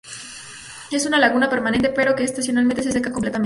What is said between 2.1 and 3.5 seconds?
que estacionalmente se seca completamente.